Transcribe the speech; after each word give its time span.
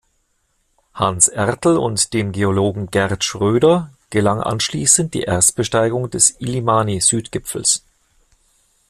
Hans 0.95 1.27
Ertl 1.27 1.77
und 1.77 2.11
dem 2.15 2.31
Geologen 2.31 2.87
Gert 2.89 3.23
Schröder 3.23 3.93
gelang 4.09 4.41
anschließend 4.41 5.13
die 5.13 5.21
Erstbesteigung 5.21 6.09
des 6.09 6.41
Illimani-Südgipfels. 6.41 7.83